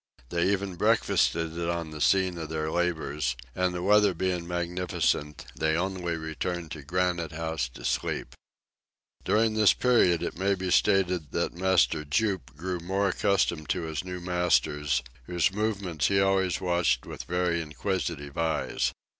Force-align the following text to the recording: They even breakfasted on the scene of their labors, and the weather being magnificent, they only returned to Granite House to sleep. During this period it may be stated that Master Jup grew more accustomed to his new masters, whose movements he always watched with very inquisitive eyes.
They 0.29 0.49
even 0.51 0.77
breakfasted 0.77 1.59
on 1.69 1.91
the 1.91 2.01
scene 2.01 2.39
of 2.39 2.49
their 2.49 2.71
labors, 2.71 3.35
and 3.53 3.71
the 3.71 3.83
weather 3.83 4.15
being 4.15 4.47
magnificent, 4.47 5.45
they 5.55 5.75
only 5.77 6.15
returned 6.17 6.71
to 6.71 6.81
Granite 6.81 7.33
House 7.33 7.69
to 7.69 7.85
sleep. 7.85 8.33
During 9.23 9.53
this 9.53 9.73
period 9.75 10.23
it 10.23 10.39
may 10.39 10.55
be 10.55 10.71
stated 10.71 11.29
that 11.33 11.53
Master 11.53 12.03
Jup 12.03 12.55
grew 12.55 12.79
more 12.79 13.09
accustomed 13.09 13.69
to 13.69 13.83
his 13.83 14.03
new 14.03 14.19
masters, 14.19 15.03
whose 15.25 15.53
movements 15.53 16.07
he 16.07 16.19
always 16.19 16.59
watched 16.59 17.05
with 17.05 17.25
very 17.25 17.61
inquisitive 17.61 18.35
eyes. 18.39 18.91